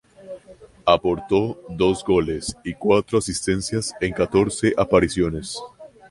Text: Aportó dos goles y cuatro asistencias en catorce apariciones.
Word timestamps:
Aportó 0.83 1.61
dos 1.69 2.03
goles 2.03 2.57
y 2.63 2.73
cuatro 2.73 3.19
asistencias 3.19 3.93
en 4.01 4.13
catorce 4.13 4.73
apariciones. 4.75 5.59